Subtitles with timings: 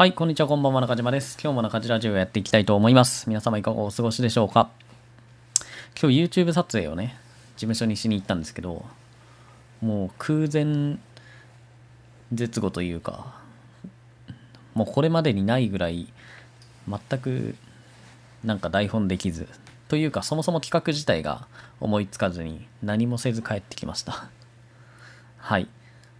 [0.00, 1.36] はい、こんにちは、こんばんは、中島です。
[1.38, 3.28] 今日も中島ラジオやっていきたいと思います。
[3.28, 4.70] 皆様いかがお過ごしでしょうか？
[6.00, 7.18] 今日 YouTube 撮影をね、
[7.56, 8.86] 事務所にしに行ったんですけど、
[9.82, 10.96] もう空前
[12.32, 13.42] 絶後というか、
[14.72, 16.10] もうこれまでにないぐらい、
[16.88, 17.54] 全く
[18.42, 19.48] なんか台本できず、
[19.88, 21.46] というかそもそも企画自体が
[21.78, 24.30] 思いつかずに何もせず帰ってきました。
[25.36, 25.68] はい。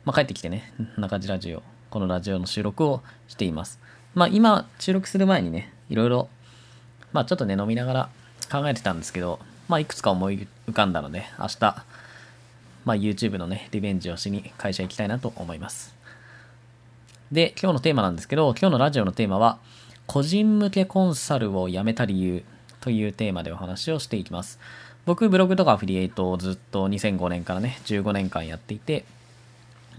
[0.05, 3.81] まあ、帰ってきてね、中地ラジオ、このラジオの収録をしています。
[4.15, 6.29] まあ、今、収録する前にね、いろいろ、
[7.13, 8.09] まあ、ちょっとね、飲みながら
[8.51, 11.61] 考えてたんですけど、まあ、いくつか思い浮かんだので、明日、
[12.85, 15.95] まあ、YouTube のね、リベンジをしに会社行きたいなと思います。
[17.33, 19.59] で、今日のテーマなんですけど、今日のラジオのテーマは、
[20.07, 22.45] 個人向けコンサルをやめた理由
[22.81, 24.61] というテーマでお話をしていきます。
[25.07, 29.05] 僕、ブログとかアフィリエイトをずっと2005年からね、15年間やっていて、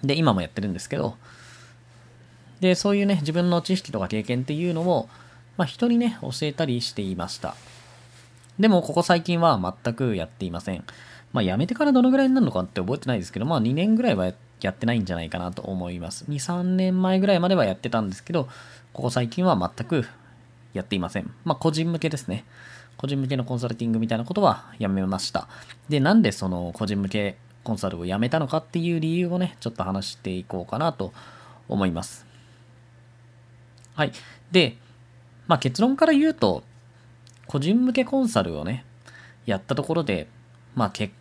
[0.03, 1.15] で、今もやってるんですけど、
[2.61, 5.09] で、そういうね、自分の知識とか経験っていうのを、
[5.57, 7.55] まあ、人にね、教えたりしていました。
[8.59, 10.85] でも、ここ最近は全くやっていません。
[11.33, 16.25] まあ、辞めてからどのぐらいになるのかって覚えてないですけど、まあ、2年ぐらいはやってないんじゃないかなと思います。
[16.29, 18.47] 2、3年前ぐらいまではやってたんですけど、
[18.93, 20.05] ここ最近は全く
[20.73, 21.33] やっていません。
[21.43, 22.45] まあ、個人向けですね。
[22.97, 25.47] 個人向けのコンサルティングみたいなことはやめました。
[25.89, 31.11] で、なんでその個人向けコンサルをやめたのかっていう理由をね、ちょっと話していこうかなと
[31.67, 32.30] 思います。
[33.93, 34.11] はい。
[34.51, 34.77] で、
[35.47, 36.63] まあ結論から言うと、
[37.47, 38.85] 個人向けコンサルをね、
[39.45, 40.27] やったところで、
[40.75, 41.13] まあ結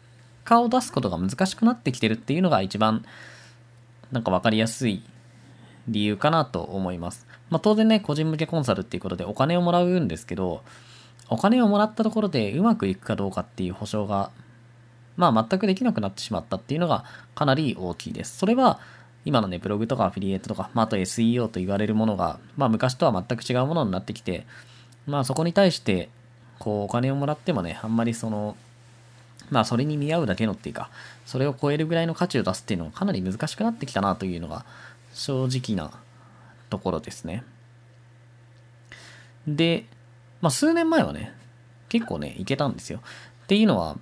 [0.45, 3.05] 果を出すことが難しくなってきてるっていうのが一番、
[4.13, 5.03] なんかわかりやすい
[5.89, 7.27] 理由かなと思います。
[7.49, 10.63] まあ当然ね、個人向けコンサルっていうことでお金をもらうんですけど、
[11.29, 14.31] お金をもらったところでうまくいくかどうかっていう保証が、
[15.17, 17.05] まあ全くできなくなってしまったっていうのが
[17.35, 18.39] かなり大きいです。
[18.39, 18.81] それは、
[19.25, 24.47] 今のね、ブログとかアフィリエイトとか、まあ、あと SEO と言われるものが、まあ、昔とは全く違うものになってきて、
[25.07, 26.09] まあ、そこに対して、
[26.59, 28.57] こう、お金をもらってもね、あんまりその、
[29.51, 30.91] まあ、それに見合うだけのっていうか、
[31.27, 34.65] それを超えるぐらいの価値を出すっていうのがかなり難しくなってきたなというのが、
[35.13, 35.93] 正直な
[36.71, 37.45] ところですね。
[39.47, 39.87] で、
[40.41, 41.35] まあ、数年前はね、
[41.89, 43.01] 結構ね、いけたんですよ。
[43.45, 43.99] っていうのは、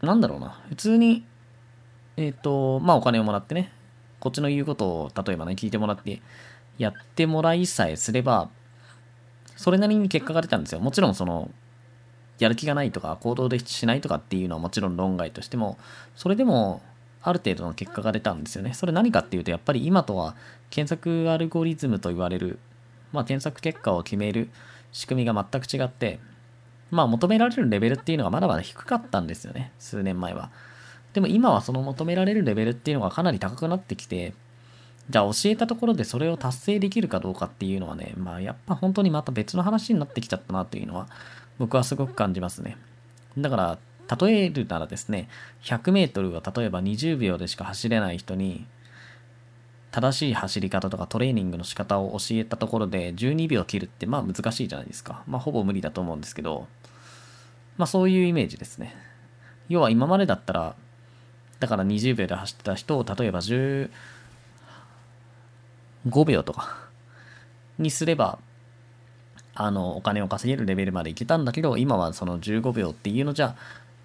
[0.00, 1.24] なんだろうな、普通に、
[2.16, 3.72] えっ、と、まあ、お金をもらってね、
[4.22, 6.22] こっちの言うことを例えばね、聞いてもらって、
[6.78, 8.50] やってもらいさえすれば、
[9.56, 10.80] それなりに結果が出たんですよ。
[10.80, 11.50] もちろんその、
[12.38, 15.76] やる気がないとか、行動でしないとかっていうのはもちろん論外としても、
[16.14, 16.82] それでも、
[17.20, 18.74] ある程度の結果が出たんですよね。
[18.74, 20.36] それ何かっていうと、やっぱり今とは
[20.70, 22.60] 検索アルゴリズムと言われる、
[23.12, 24.50] まあ、検索結果を決める
[24.92, 26.20] 仕組みが全く違って、
[26.92, 29.72] まあ、求められるレベルっていうのがまだまだ低かったんですよね。
[29.80, 30.50] 数年前は。
[31.14, 34.34] でも今はその求められるレベルっていうのがかなり高くなってきて、
[35.10, 41.08] じゃあ教えたところでそれを達成できるかどうかっていうのはね、まあやっぱ本当にまた別の話になってきちゃったなというのは
[41.58, 42.76] 僕はすごく感じますね。
[43.36, 43.78] だから、
[44.16, 45.28] 例えるならですね、
[45.62, 48.66] 100メートルは例えば20秒でしか走れない人に、
[49.90, 55.22] 正しい走り方とかトレーニングの仕方を教えたところで12秒切るってまあ難しいじゃないですか。
[55.26, 56.66] まあほぼ無理だと思うんですけど、
[57.76, 58.94] まあそういうイメージですね。
[59.68, 60.74] 要は今までだったら
[61.62, 63.88] だから20秒で走ってた人を例えば15
[66.26, 66.76] 秒とか
[67.78, 68.40] にすれば
[69.54, 73.54] あのお金を稼げるレベルまでいけたんだけど今はその15秒っていうのじゃ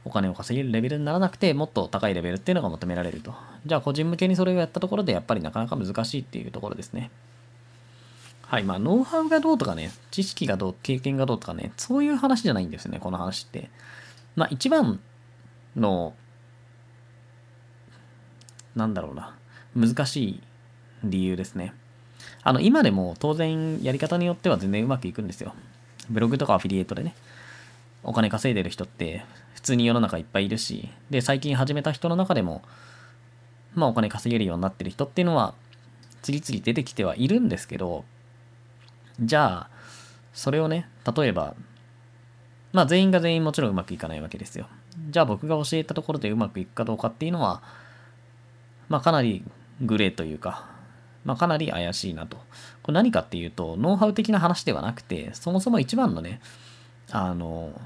[0.05, 3.33] お金を稼げるレベルにならなくてもっと高いレベルっていうのが求められると。
[3.65, 7.09] じゃあ個人向けにそれをやったところでやっぱりなかなか難しいっていうところですね。
[8.43, 13.71] はいまあノウハウがどうとかね知識がどう経験がどうとかねそういう話じゃないんですよねこの話って。
[14.35, 14.99] まあ一番
[15.75, 16.13] の
[18.77, 19.35] なんだろうな、
[19.75, 20.43] 難しい
[21.03, 21.73] 理由ですね。
[22.43, 25.53] あの、今でも当然やり方によっては全然うまくいくんですよ。
[26.09, 27.15] ブログとかアフィリエイトでね、
[28.03, 32.61] お金稼いでる人って普通に世の中いっぱいいるし、で、最近始めた人の中でも、
[33.73, 35.55] まあお金稼げるようになってる人っていうのは、
[36.21, 38.05] 次々出てきてはいるんですけど、
[39.19, 39.69] じゃあ、
[40.33, 40.87] それをね、
[41.17, 41.55] 例えば、
[42.71, 44.67] まあ全員が全員もちろんうまくいかないわけですよ。
[45.09, 47.61] じゃあ僕が教えたところでうまくいくかどうかっていうのは、
[48.89, 49.43] まあ、かなり
[49.81, 50.69] グレーというか、
[51.25, 52.37] まあ、かなり怪しいなと。
[52.83, 56.39] これ何かっていうと、ノウハウ的な話ではなくて、そもそも一番のね、
[57.11, 57.79] あの、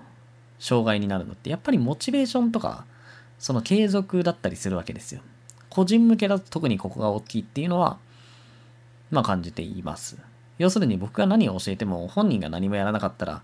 [0.60, 2.86] 障害になるのって、やっぱりモチベーションとか、
[3.40, 5.22] その継続だったりするわけですよ。
[5.70, 7.98] 個人向けだと特にここが大きいっていうのは、
[9.10, 10.18] まあ感じています。
[10.60, 13.42] 要するに僕が何を教えても本人が何もやらなかったら、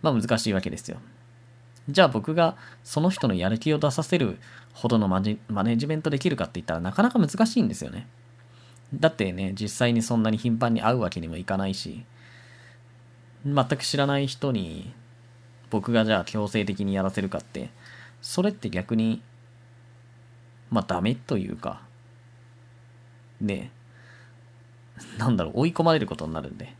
[0.00, 0.96] まあ難しいわけですよ。
[1.88, 4.38] じゃあ僕がその人のやる気を出させる
[4.72, 8.08] ほどのマネジメントできるかって言ったらなかなか難しいんですよね。
[8.94, 12.04] だってね、実際にそんなに頻繁に会うわけにもいかないし、
[13.44, 14.92] 全く知らない人に
[15.70, 17.70] 僕がじゃあ強制的にやらせるかって、
[18.20, 19.22] それって逆に、
[20.70, 21.82] まあダメというか、
[23.40, 23.70] ね、
[25.18, 26.74] なんだろう、追い込まれることになるんで、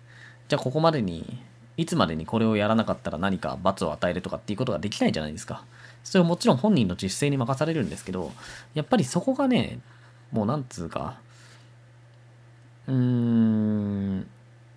[0.49, 1.41] じゃあここまでに、
[1.77, 5.65] いつまでにこれをやらなかったら何か罰を与えるとかっていうことができないじゃないですか。
[6.05, 8.33] それはもちろん本人の実践に任されるんですけど、
[8.75, 9.81] やっぱりそこがね、
[10.33, 11.19] もうなんつうか、
[12.87, 14.27] うーん、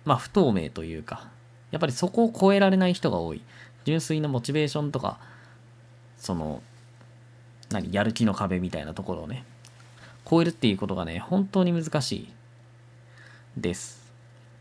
[0.04, 1.30] まあ不透明というか、
[1.70, 3.42] やっぱりそこを超えられない人が多い。
[3.84, 5.18] 純粋なモチベーションとか、
[6.18, 6.62] その、
[7.70, 9.44] 何、やる気の壁みたいなところをね、
[10.28, 12.32] 超えるっていうことがね、本当に難しい
[13.56, 14.12] です。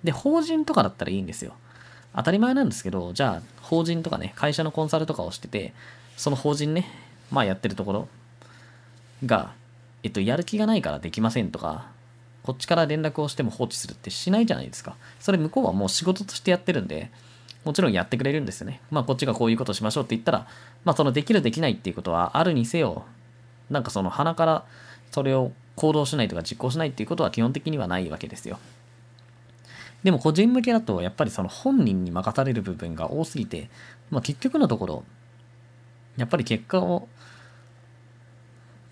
[0.04, 1.56] で、法人とかだったらいいんですよ。
[2.16, 5.74] 当たり前なんですけど、じゃあ、法人とかね、会社のコンサルとかをしてて、
[6.18, 6.88] その法人ね、
[7.32, 8.08] まあやってるところ
[9.26, 9.54] が、
[10.04, 11.88] えっと、やる気がないからできませんとか、
[12.44, 14.96] こっちから連絡をしても放置するってしないじゃないですか。
[15.20, 17.12] それ向こうはもう仕事としてやってるんで、
[17.64, 18.82] もちろんやってくれるんですよね。
[18.90, 20.48] まあこっちがこういうことしましょうって言ったら、
[20.86, 23.06] まあそのできるできないっていうことはあるにせよ、
[23.70, 24.66] なんかその鼻から
[25.12, 28.60] それを行動しないとか実行しないっていうことは基本的にはないわけですよ。
[30.04, 33.70] でも個人向けだとやっぱりその本人に任される部分が多すぎて、
[34.10, 35.04] まあ結局のところ、
[36.18, 37.08] やっぱり結果を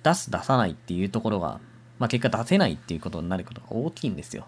[0.03, 1.59] 出す出さないっていうところが、
[1.99, 4.47] まあ、結果出せないっていうことになることが大きいんですよ。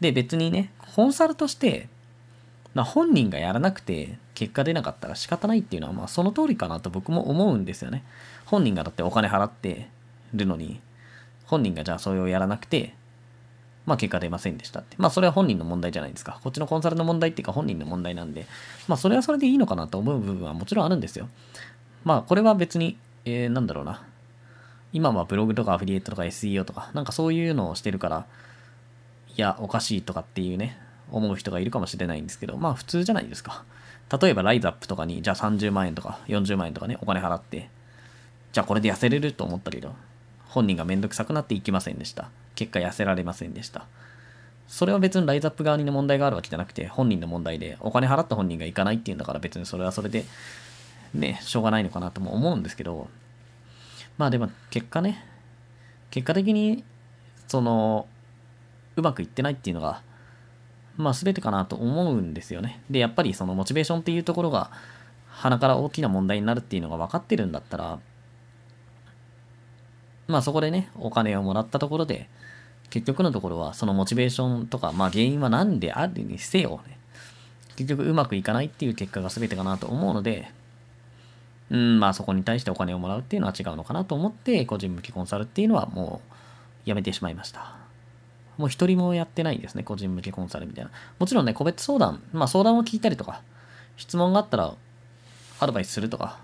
[0.00, 1.88] で、別にね、コンサルとして、
[2.74, 8.04] まあ、本人がやらなくて結果出なかったら仕方ないっていうのは、まあ、その通りかなと僕も思うんですよね。
[8.44, 9.88] 本人がだってお金払って
[10.34, 10.80] るのに、
[11.46, 12.94] 本人がじゃあそれをやらなくて、
[13.86, 14.96] まあ結果出ませんでしたって。
[14.98, 16.40] まあそれは本人の問題じゃないですか。
[16.42, 18.46] こっちのコンサルの問題っていうか本人の問題なんで、
[18.88, 21.28] まあそれはそれでいいのかなと思う部分はもちろんあるんですよ。
[22.04, 24.02] まあこれは別に、えー、なんだろうな。
[24.92, 28.26] 今はブログとかアフィリエイトとか SEO とか、なんかそういうのをしてるから、
[29.36, 30.78] いや、おかしいとかっていうね、
[31.10, 33.64] 思う人がいるかもしれないんですけど、まあ普通じゃないですか。
[34.20, 37.68] 例えばライズアップとかに、じゃあ30万円とか40万円とかね、お金払って、
[38.52, 39.94] じゃあこれで痩せれると思ったけど、
[40.48, 42.30] 本人がめんどくさくなっていきませんでした。
[42.56, 43.86] 結果痩せられませんでした。
[44.66, 50.24] それは別にライズアップ側に問題があるわけじゃなくて、本人の問題で、お金払った本人が行かないっていうんだから別にそれはそれで、
[51.14, 53.08] ね、しょうがないのかなとも思うんですけど、
[54.18, 55.24] まあでも結果ね、
[56.10, 56.82] 結果的に、
[57.46, 58.08] その、
[58.96, 60.02] うまくいってないっていうのが、
[60.96, 62.80] まあ全てかなと思うんですよね。
[62.90, 64.70] で、やっぱりそのモチベーションっていうところが、
[65.28, 67.98] 鼻から大きな問題になるっていうのが分かってるんだったら、
[70.26, 72.28] まあそこでね、お金をもらったところで、
[72.96, 76.96] 結局のところはそのモチベーションとか、まあ原因は何であるにせよね、
[77.76, 80.50] 結局うまくいかないっていう結果が全てかなと思うので、
[81.68, 86.22] うん、まあそこに対してお金をもらうっていうのは違うのかなと思って、個人向けコンサルっていうのはも
[86.86, 87.76] うやめてしまいました。
[88.56, 90.90] もう一人もやってないですね、個人向けコンサルみたいな。
[91.18, 93.42] もちろんね、個別相談、まあ相談を聞いたりとか、
[93.98, 94.74] 質問があったら
[95.60, 96.38] アドバイスするとか、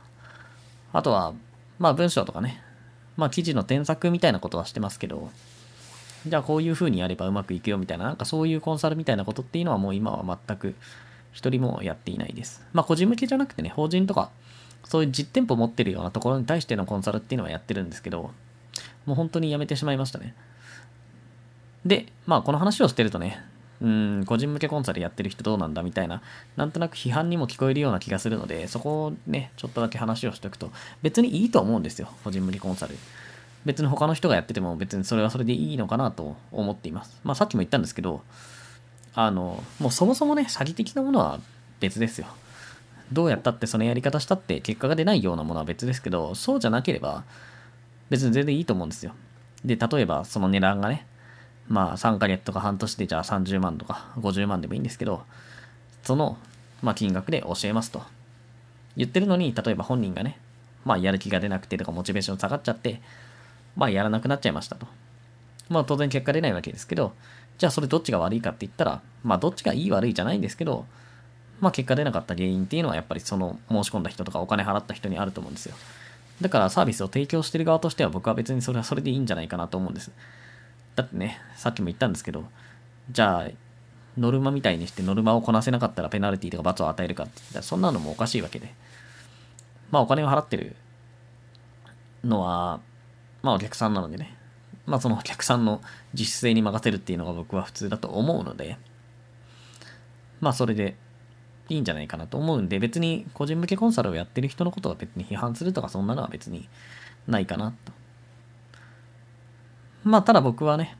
[0.92, 1.32] あとは、
[1.78, 2.62] まあ文章とかね、
[3.16, 5.30] まあ記事の添削みたいなことはしてますけど、
[6.26, 10.74] じゃあこういう風にやればうまくいくよみたいな、なんかそういうコンサルみたいなことっていうのはもう今は全く
[11.32, 12.64] 一人もやっていないです。
[12.72, 14.30] まあ個人向けじゃなくてね、法人とか、
[14.84, 18.30] そういう実店舗持ってるようなところに対してのコンサルっていうのはやってるんですけど、
[19.06, 20.34] もう本当にやめてしまいましたね。
[21.84, 23.42] で、まあこの話をしてるとね、
[23.80, 26.22] うん、個人向けコンサルやってる人どうなんだみたいな、
[26.56, 30.70] なんとなく批判にも聞こえるような気がするので、そこをね、ちょっとだけ話をしておくと、
[31.02, 32.96] 別にいいと思うんですよ、個人向けコンサル。
[33.64, 37.20] 別に他の人がやってても別にそれはそれでいいのかなと思っています。
[37.24, 38.22] まあさっきも言ったんですけど、
[39.14, 41.40] あの、もうそもそもね、詐欺的なものは
[41.80, 42.26] 別ですよ。
[43.12, 47.24] どうやったってそのやり方したって結果が出ないようなものは別ですけど、そうじゃなければ
[48.10, 49.12] 別に全然いいと思うんですよ。
[49.64, 51.06] で、例えばその値段がね、
[51.68, 55.22] まあ3ヶ月とか半年でじゃあ30万とか50万でもいいんですけど、
[56.02, 56.36] その、
[56.82, 58.02] まあ、金額で教えますと。
[58.96, 60.38] 言ってるのに、例えば本人がね、
[60.84, 63.00] まあやる気が出なくてとかモチベーション下がっちゃって、
[63.76, 64.86] まあやらなくなっちゃいましたと。
[65.68, 67.12] まあ当然結果出ないわけですけど、
[67.58, 70.86] じゃあそれどっちが悪いかって言ったら、まあどっちがいい悪いじゃないんですけど、
[71.60, 75.74] まあ結果出なかった原因っていうのはやっぱりその申し込んだ人とかお金払った人にあると思うんですよ。
[76.40, 80.10] だからサービスを提供してる側としては僕は別にそれはそれでいいんじゃないかなと思うんです。
[80.96, 82.44] だってね、さっきも言ったんですけど、
[83.10, 83.50] じゃあ、
[84.18, 88.74] ノルマみたいにしてノルマをこなせなかったらペナルティとか罰を与えるかって言ったらそんなのもおかしいわけで。
[89.90, 90.74] まあお金を払ってる
[92.24, 92.80] のは、
[93.42, 94.36] まあお客さんなのでね。
[94.86, 95.80] まあそのお客さんの
[96.12, 98.78] 自主性に任せるっていうのが僕は普通だと思うので、
[100.40, 100.96] まあそれで
[101.68, 106.68] いいんじゃないかなと思うんで、別に個人向けコンサルをやってる人のことは別に批判するとかそんなのは別に
[107.28, 107.92] ないかなと
[110.04, 110.96] まあ、ただ僕はね、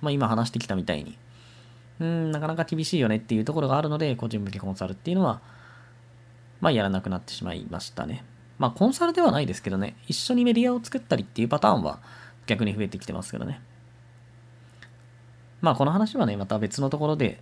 [0.00, 1.16] まあ今話してきたみたいに、
[2.00, 5.40] うん、なかなか厳しいよねっていうところがあるので、個人向けコンサルっていうのは、
[6.60, 8.24] まあやらなくなってしまいましたね。
[8.62, 11.98] まあコンサルではないですけどね、一緒にメディアを作ったりっていうパターンは
[12.46, 13.60] 逆に増えてきてますけどね。
[15.60, 17.40] まあこの話はね、また別のところで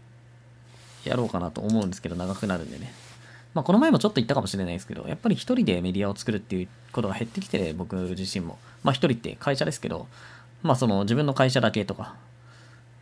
[1.04, 2.94] やろうかなと思うんですけど、長くなるんでね。
[3.52, 8.58] まあこの前もちょっと言ったかもしれないですけど、やっぱり一人でメディアを作るっていうことが減ってきて、僕自身も。
[8.82, 10.06] まあ一人って会社ですけど、
[10.62, 12.14] まあその自分の会社だけとか、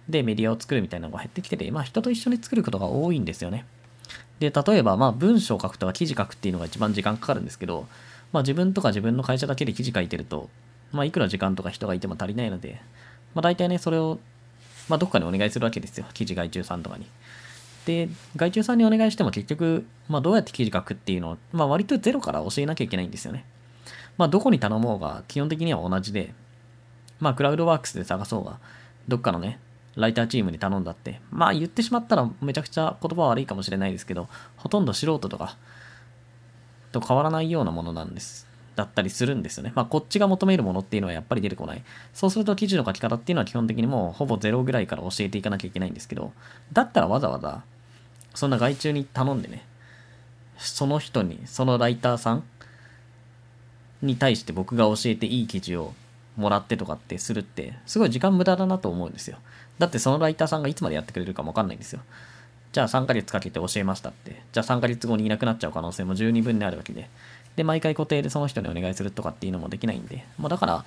[0.09, 3.65] でメディアを作るみたいなのが減ってきてて、まあ人と一緒に作ることが多いんですよね。
[4.41, 7.87] で、例えばまあ文章を書くとか記事書くっていうのが一番時間かかるんですけど、
[8.33, 10.49] まあ自分とか自分の会社だけで記事書いてると、
[10.93, 12.81] まあいくら時間とか人がいても足りないので、
[13.35, 14.19] まあ大体ね、それを
[14.89, 16.07] まあ、どっかにお願いするわけですよ。
[16.15, 17.07] 記事外注さんとかに。
[17.85, 23.45] で、外注さんにお願いしても結局、まあ、どうやって記事書くっていうのを、まあ、割とゼロから教えなきゃいけないんですよね。
[24.17, 26.33] まあ、どこに頼もうが、基本的には同じで、
[27.21, 28.59] まあ、クラウドワークスで探そうが、
[29.07, 29.59] どっかのね、
[29.95, 35.57] ライターチームに頼んだって、まあ、言ってしまったらめちゃくちゃ言葉悪いかもしれないですけど、ほとんど素人とか、
[37.01, 38.47] と変わらないようなものなんです。
[38.77, 39.73] だったりするんですよね。
[39.75, 41.83] まあ、こっちが求めるものっていうのはやっぱり出てこない。
[42.15, 46.33] そうすると記事の書き方っていうのは基本的にもうほぼゼロぐらいから教えていかなきゃいけないんですけど、
[46.73, 47.63] だったらわざわざ、
[48.35, 49.65] そんな外注に頼んでね、
[50.59, 52.45] その人に、そのライターさん
[54.01, 55.93] に対して僕が教えていい記事を
[56.37, 59.39] もらってとかってするって、すごい時間無駄だなと思うんですよ。
[59.79, 62.01] だってそのライターさんがいつまでやってくれるかもわかんないんですよ。
[62.73, 64.43] じゃあ3ヶ月かけて教えましたって。
[64.53, 67.09] じゃあ3ヶ月後にいなくなっちゃう可能性も十二分にあるわけで。
[67.57, 70.85] で、毎回固定でその人にお願いするとかっていうのもできないんで、まあだから、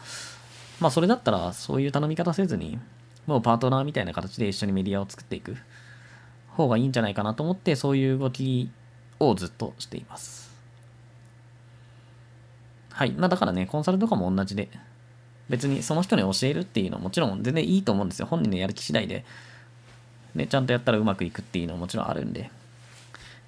[0.79, 2.79] まあそれだったらそういう頼み方せずに、
[3.27, 5.57] もうパートナーみたいな形で一緒にメディアを作っていく
[6.49, 8.71] 方がいいんじゃないかなと思って、そういう動き
[9.19, 10.51] をずっとしています。
[12.91, 13.11] はい。
[13.11, 14.69] まあだからね、コンサルとかも同じで、
[15.49, 18.25] 別にその人に教えるっていうのはもちろん全然いいと思うんですよ。
[18.25, 19.25] 本人のやる気次第で、
[20.35, 22.49] ね、ちゃんとやったらうまくいくっていうのはもちろんあるんで。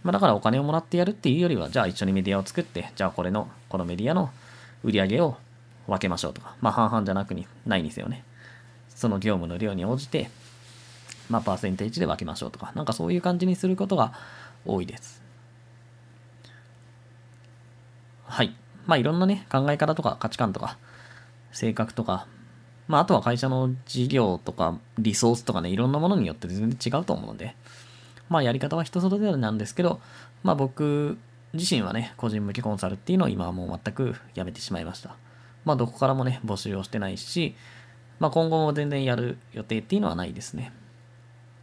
[0.04, 4.32] まあ、だからお金をもらってやるっていうよりは、じゃあ一緒にメディアを作って、じゃあこれの、このメディアの
[4.84, 5.38] 売り上げを
[5.88, 8.24] 分けましょうとか、まあ半々じゃなくにないんですよね。
[8.90, 10.30] その業務の量に応じて、
[11.30, 14.14] まあパーセンテージで分けましょうとか、なんかそういう感じにすることが
[14.66, 15.22] 多いです。
[18.26, 18.54] はい。
[18.88, 20.78] まあいろんなね、考え方とか価値観とか、
[21.54, 22.28] 性格とか、
[22.88, 27.56] まああとは会社の事業とかリソースとかね、いろんなものによって全然違うと思うので、
[28.30, 30.02] まあやり方は人それぞれなんですけど、
[30.44, 31.18] まあ僕
[31.54, 35.16] 自身はね、個人向けコンサルっていうのを今はもう全くやめてしまいました。
[35.66, 37.56] まあどこからもね、募集をしてないし、
[38.20, 40.74] まあ今後も全然やる予定っていうのはないですね。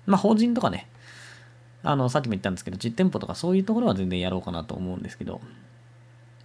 [0.06, 0.88] まあ法人とかね、
[1.82, 5.40] あの、さっきも言ったんですけど、実店舗とかそういうところは全然やろうかなと思うんですけど、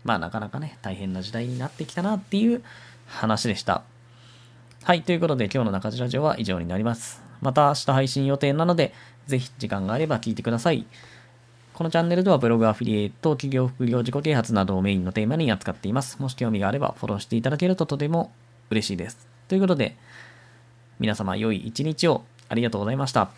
[0.03, 2.63] まあなかなかね、大変な時代になってきたなっていう
[3.07, 3.83] 話でした。
[4.85, 7.19] はい、ということで今日の中地ラジオは以上になります。
[7.41, 8.93] また明日配信予定なので、
[9.25, 10.85] ぜひ時間があれば聞いてください。
[11.73, 16.21] このチャンネルではブログアフィリエイト、企業副業自己啓発などをメインのテーマに扱っています。
[16.21, 18.31] もし興味があればフォローしていただけるととても
[18.69, 19.27] 嬉しいです。
[19.47, 19.97] ということで、
[20.99, 23.31] 皆様良い一日をありがとうございました。